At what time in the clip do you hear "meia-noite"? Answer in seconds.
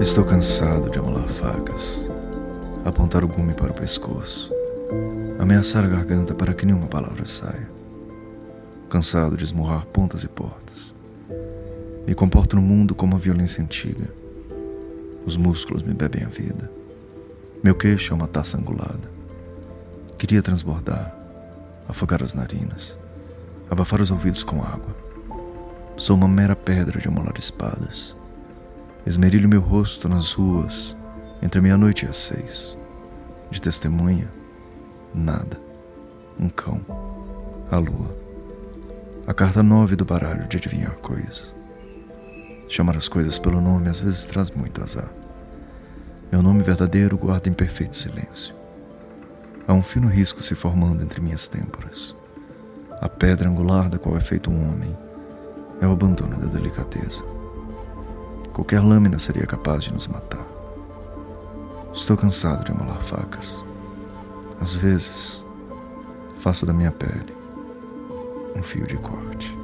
31.60-32.04